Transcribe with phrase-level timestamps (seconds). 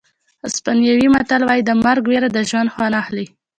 [0.47, 3.25] اسپانوي متل وایي د مرګ وېره د ژوند خوند اخلي.